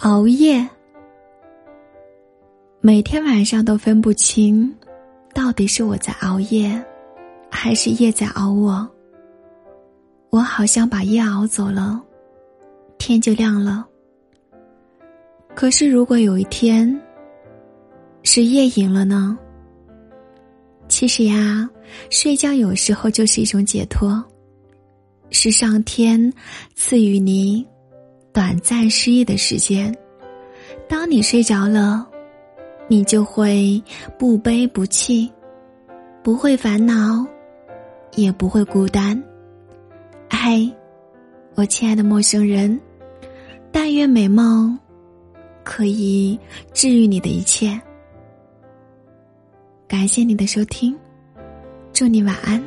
[0.00, 0.68] 熬夜，
[2.80, 4.74] 每天晚上都分不清，
[5.32, 6.84] 到底是我在熬夜，
[7.48, 8.86] 还是夜在熬我。
[10.30, 12.02] 我好像把夜熬走了，
[12.98, 13.86] 天就亮了。
[15.54, 17.00] 可是如果有一天，
[18.24, 19.38] 是夜赢了呢？
[20.88, 21.70] 其实呀，
[22.10, 24.22] 睡觉有时候就是一种解脱，
[25.30, 26.32] 是上天
[26.74, 27.64] 赐予你。
[28.34, 29.96] 短暂失忆的时间，
[30.88, 32.04] 当你睡着了，
[32.88, 33.80] 你就会
[34.18, 35.32] 不悲不气，
[36.20, 37.24] 不会烦恼，
[38.16, 39.22] 也不会孤单。
[40.28, 40.68] 嘿，
[41.54, 42.76] 我亲爱的陌生人，
[43.70, 44.76] 但愿美梦
[45.62, 46.36] 可以
[46.72, 47.80] 治愈你的一切。
[49.86, 50.92] 感谢你的收听，
[51.92, 52.60] 祝你晚安。